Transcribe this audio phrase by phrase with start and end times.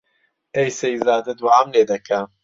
[0.55, 2.19] ئەی سەیزادە دووعام لێ دەکا